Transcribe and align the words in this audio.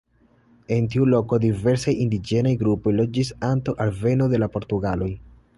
En 0.77 0.87
tiu 0.93 1.05
loko 1.13 1.39
diversaj 1.43 1.93
indiĝenaj 2.07 2.55
grupoj 2.63 2.97
loĝis 2.97 3.33
antaŭ 3.53 3.79
alveno 3.87 4.33
de 4.33 4.45
la 4.45 4.53
portugaloj. 4.57 5.13